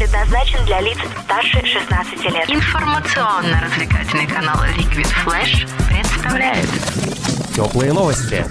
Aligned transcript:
предназначен 0.00 0.64
для 0.64 0.80
лиц 0.80 0.96
старше 1.24 1.60
16 1.62 2.24
лет. 2.32 2.48
Информационно-развлекательный 2.48 4.26
канал 4.26 4.56
Liquid 4.78 5.06
Flash 5.26 5.68
представляет 5.90 6.66
Теплые 7.54 7.92
новости. 7.92 8.42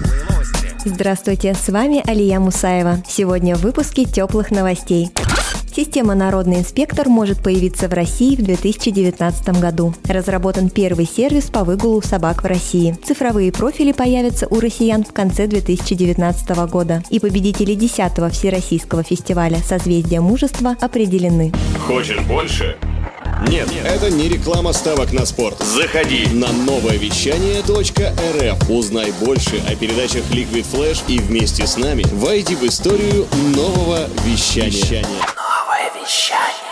Здравствуйте, 0.84 1.54
с 1.54 1.68
вами 1.68 2.08
Алия 2.08 2.38
Мусаева. 2.38 3.02
Сегодня 3.04 3.56
в 3.56 3.62
выпуске 3.62 4.04
теплых 4.04 4.52
новостей. 4.52 5.10
Система 5.74 6.16
«Народный 6.16 6.58
инспектор» 6.58 7.08
может 7.08 7.42
появиться 7.42 7.88
в 7.88 7.92
России 7.92 8.34
в 8.34 8.42
2019 8.42 9.60
году. 9.60 9.94
Разработан 10.08 10.68
первый 10.68 11.06
сервис 11.06 11.44
по 11.44 11.62
выгулу 11.62 12.02
собак 12.02 12.42
в 12.42 12.46
России. 12.46 12.98
Цифровые 13.04 13.52
профили 13.52 13.92
появятся 13.92 14.48
у 14.48 14.58
россиян 14.58 15.04
в 15.04 15.12
конце 15.12 15.46
2019 15.46 16.50
года. 16.70 17.04
И 17.10 17.20
победители 17.20 17.76
10-го 17.76 18.30
Всероссийского 18.30 19.04
фестиваля 19.04 19.58
«Созвездие 19.58 20.20
мужества» 20.20 20.76
определены. 20.80 21.52
Хочешь 21.86 22.20
больше? 22.22 22.76
Нет, 23.48 23.68
это 23.84 24.10
не 24.10 24.28
реклама 24.28 24.72
ставок 24.72 25.12
на 25.12 25.24
спорт. 25.24 25.62
Заходи. 25.62 26.26
На 26.32 26.52
новое 26.52 26.98
вещание 26.98 27.60
.рф. 27.60 28.70
Узнай 28.70 29.12
больше 29.24 29.62
о 29.66 29.74
передачах 29.76 30.24
Liquid 30.30 30.66
Flash 30.70 31.02
и 31.08 31.18
вместе 31.18 31.66
с 31.66 31.76
нами 31.76 32.04
войди 32.12 32.54
в 32.56 32.64
историю 32.64 33.26
нового 33.54 34.08
вещания. 34.26 35.04
be 36.00 36.06
shut. 36.06 36.69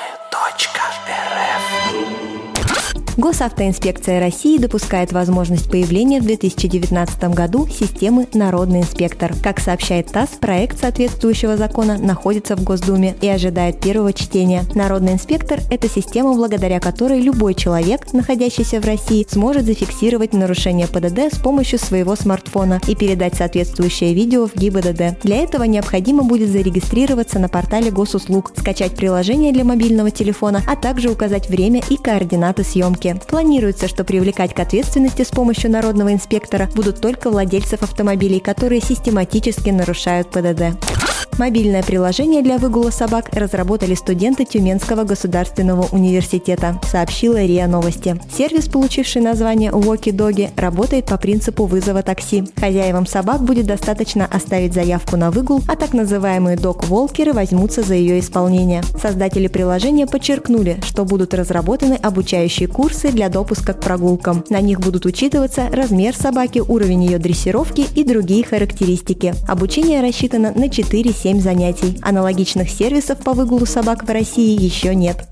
Госавтоинспекция 3.18 4.20
России 4.20 4.58
допускает 4.58 5.10
возможность 5.10 5.68
появления 5.68 6.20
в 6.20 6.24
2019 6.24 7.24
году 7.34 7.66
системы 7.66 8.28
«Народный 8.32 8.82
инспектор». 8.82 9.34
Как 9.42 9.58
сообщает 9.58 10.06
ТАСС, 10.06 10.38
проект 10.40 10.78
соответствующего 10.78 11.56
закона 11.56 11.98
находится 11.98 12.54
в 12.54 12.62
Госдуме 12.62 13.16
и 13.20 13.26
ожидает 13.26 13.80
первого 13.80 14.12
чтения. 14.12 14.62
«Народный 14.76 15.14
инспектор»– 15.14 15.58
это 15.70 15.88
система, 15.90 16.32
благодаря 16.34 16.78
которой 16.78 17.20
любой 17.20 17.54
человек, 17.54 18.12
находящийся 18.12 18.80
в 18.80 18.84
России, 18.84 19.26
сможет 19.28 19.64
зафиксировать 19.64 20.32
нарушение 20.32 20.86
ПДД 20.86 21.34
с 21.34 21.40
помощью 21.40 21.80
своего 21.80 22.14
смартфона 22.14 22.80
и 22.86 22.94
передать 22.94 23.34
соответствующее 23.34 24.14
видео 24.14 24.46
в 24.46 24.54
ГИБДД. 24.54 25.24
Для 25.24 25.38
этого 25.38 25.64
необходимо 25.64 26.22
будет 26.22 26.50
зарегистрироваться 26.50 27.40
на 27.40 27.48
портале 27.48 27.90
госуслуг, 27.90 28.52
скачать 28.56 28.94
приложение 28.94 29.52
для 29.52 29.64
мобильного 29.64 30.12
телефона, 30.12 30.62
а 30.68 30.76
также 30.76 31.10
указать 31.10 31.48
время 31.48 31.82
и 31.90 31.96
координаты 31.96 32.62
съемки. 32.62 33.07
Планируется, 33.16 33.88
что 33.88 34.04
привлекать 34.04 34.54
к 34.54 34.60
ответственности 34.60 35.22
с 35.22 35.28
помощью 35.28 35.70
народного 35.70 36.12
инспектора 36.12 36.68
будут 36.74 37.00
только 37.00 37.30
владельцев 37.30 37.82
автомобилей, 37.82 38.40
которые 38.40 38.80
систематически 38.80 39.70
нарушают 39.70 40.30
ПДД. 40.30 40.97
Мобильное 41.38 41.84
приложение 41.84 42.42
для 42.42 42.58
выгула 42.58 42.90
собак 42.90 43.28
разработали 43.32 43.94
студенты 43.94 44.44
Тюменского 44.44 45.04
государственного 45.04 45.86
университета, 45.92 46.80
сообщила 46.90 47.40
РИА 47.44 47.68
Новости. 47.68 48.20
Сервис, 48.36 48.66
получивший 48.66 49.22
название 49.22 49.70
Walkie 49.70 50.12
Doggy, 50.12 50.50
работает 50.60 51.06
по 51.06 51.16
принципу 51.16 51.66
вызова 51.66 52.02
такси. 52.02 52.42
Хозяевам 52.56 53.06
собак 53.06 53.42
будет 53.42 53.66
достаточно 53.66 54.26
оставить 54.26 54.74
заявку 54.74 55.16
на 55.16 55.30
выгул, 55.30 55.62
а 55.68 55.76
так 55.76 55.92
называемые 55.94 56.56
дог-волкеры 56.56 57.32
возьмутся 57.32 57.82
за 57.82 57.94
ее 57.94 58.18
исполнение. 58.18 58.82
Создатели 59.00 59.46
приложения 59.46 60.08
подчеркнули, 60.08 60.80
что 60.82 61.04
будут 61.04 61.34
разработаны 61.34 61.94
обучающие 61.94 62.66
курсы 62.66 63.12
для 63.12 63.28
допуска 63.28 63.74
к 63.74 63.80
прогулкам. 63.80 64.44
На 64.50 64.60
них 64.60 64.80
будут 64.80 65.06
учитываться 65.06 65.68
размер 65.70 66.16
собаки, 66.16 66.58
уровень 66.58 67.04
ее 67.04 67.18
дрессировки 67.18 67.86
и 67.94 68.02
другие 68.02 68.42
характеристики. 68.44 69.36
Обучение 69.46 70.00
рассчитано 70.00 70.52
на 70.52 70.68
4-7 70.88 71.28
7 71.28 71.40
занятий. 71.40 71.98
Аналогичных 72.02 72.70
сервисов 72.70 73.18
по 73.18 73.34
выгулу 73.34 73.66
собак 73.66 74.04
в 74.04 74.10
России 74.10 74.58
еще 74.58 74.94
нет. 74.94 75.28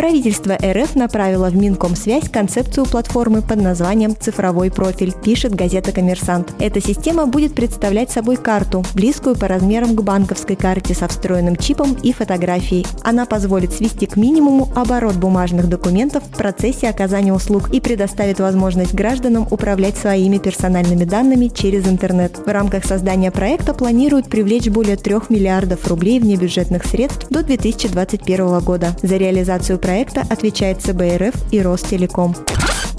Правительство 0.00 0.54
РФ 0.54 0.96
направило 0.96 1.50
в 1.50 1.56
Минкомсвязь 1.56 2.30
концепцию 2.30 2.86
платформы 2.86 3.42
под 3.42 3.60
названием 3.60 4.16
«Цифровой 4.18 4.70
профиль», 4.70 5.12
пишет 5.12 5.54
газета 5.54 5.92
«Коммерсант». 5.92 6.54
Эта 6.58 6.80
система 6.80 7.26
будет 7.26 7.54
представлять 7.54 8.10
собой 8.10 8.38
карту, 8.38 8.82
близкую 8.94 9.36
по 9.36 9.46
размерам 9.46 9.94
к 9.94 10.02
банковской 10.02 10.56
карте 10.56 10.94
со 10.94 11.06
встроенным 11.06 11.56
чипом 11.56 11.98
и 12.02 12.14
фотографией. 12.14 12.86
Она 13.02 13.26
позволит 13.26 13.74
свести 13.74 14.06
к 14.06 14.16
минимуму 14.16 14.70
оборот 14.74 15.16
бумажных 15.16 15.68
документов 15.68 16.24
в 16.24 16.34
процессе 16.34 16.88
оказания 16.88 17.34
услуг 17.34 17.68
и 17.68 17.78
предоставит 17.78 18.40
возможность 18.40 18.94
гражданам 18.94 19.48
управлять 19.50 19.98
своими 19.98 20.38
персональными 20.38 21.04
данными 21.04 21.48
через 21.48 21.86
интернет. 21.86 22.38
В 22.38 22.48
рамках 22.48 22.86
создания 22.86 23.30
проекта 23.30 23.74
планируют 23.74 24.30
привлечь 24.30 24.68
более 24.68 24.96
3 24.96 25.16
миллиардов 25.28 25.86
рублей 25.86 26.20
внебюджетных 26.20 26.86
средств 26.86 27.26
до 27.28 27.42
2021 27.42 28.60
года. 28.60 28.96
За 29.02 29.18
реализацию 29.18 29.78
проекта 29.78 29.89
проекта 29.90 30.20
отвечает 30.30 30.80
ЦБРФ 30.82 31.34
и 31.50 31.60
Ростелеком. 31.60 32.36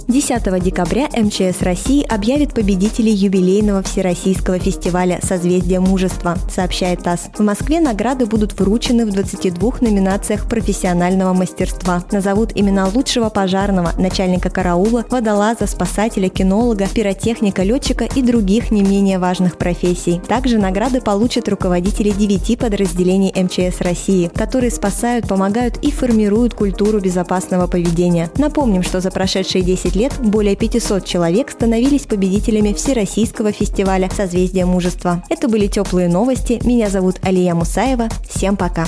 10 0.08 0.64
декабря 0.64 1.08
МЧС 1.16 1.62
России 1.62 2.06
объявит 2.08 2.54
победителей 2.54 3.14
юбилейного 3.14 3.84
Всероссийского 3.84 4.60
фестиваля 4.60 5.20
«Созвездие 5.22 5.80
мужества», 5.80 6.38
сообщает 6.50 7.04
ТАСС. 7.04 7.30
В 7.38 7.42
Москве 7.42 7.80
награды 7.80 8.26
будут 8.26 8.60
вручены 8.60 9.06
в 9.06 9.12
22 9.12 9.74
номинациях 9.82 10.48
профессионального 10.48 11.34
мастерства. 11.34 12.04
Назовут 12.12 12.52
имена 12.56 12.88
лучшего 12.88 13.30
пожарного, 13.30 13.92
начальника 13.98 14.50
караула, 14.50 15.06
водолаза, 15.10 15.68
спасателя, 15.68 16.30
кинолога, 16.30 16.88
пиротехника, 16.88 17.64
летчика 17.64 18.06
и 18.06 18.22
других 18.22 18.72
не 18.72 18.82
менее 18.82 19.20
важных 19.20 19.58
профессий. 19.58 20.22
Также 20.28 20.58
награды 20.58 21.02
получат 21.02 21.48
руководители 21.48 22.12
девяти 22.12 22.56
подразделений 22.56 23.34
МЧС 23.36 23.82
России, 23.82 24.32
которые 24.34 24.72
спасают, 24.72 25.28
помогают 25.28 25.78
и 25.82 25.92
формируют 25.92 26.54
культуру 26.54 27.00
безопасного 27.00 27.68
поведения. 27.68 28.30
Напомним, 28.38 28.84
что 28.84 29.00
за 29.00 29.12
прошедшие 29.12 29.64
10 29.64 29.91
лет 29.96 30.12
лет 30.12 30.20
более 30.20 30.56
500 30.56 31.06
человек 31.06 31.52
становились 31.52 32.04
победителями 32.04 32.74
Всероссийского 32.74 33.52
фестиваля 33.52 34.10
«Созвездие 34.10 34.66
мужества». 34.66 35.24
Это 35.30 35.48
были 35.48 35.68
теплые 35.68 36.10
новости. 36.10 36.60
Меня 36.64 36.90
зовут 36.90 37.18
Алия 37.22 37.54
Мусаева. 37.56 38.10
Всем 38.30 38.58
пока. 38.58 38.86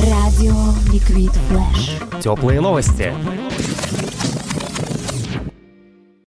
Радио 0.00 0.54
Ликвид 0.92 1.32
Флэш. 1.48 2.22
Теплые 2.22 2.60
новости. 2.60 3.12